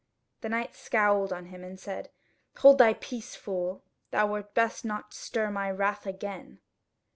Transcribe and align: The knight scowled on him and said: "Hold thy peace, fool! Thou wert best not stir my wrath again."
The 0.39 0.49
knight 0.49 0.73
scowled 0.73 1.31
on 1.31 1.45
him 1.45 1.63
and 1.63 1.79
said: 1.79 2.09
"Hold 2.57 2.79
thy 2.79 2.95
peace, 2.95 3.35
fool! 3.35 3.83
Thou 4.09 4.31
wert 4.31 4.55
best 4.55 4.83
not 4.83 5.13
stir 5.13 5.51
my 5.51 5.69
wrath 5.69 6.07
again." 6.07 6.59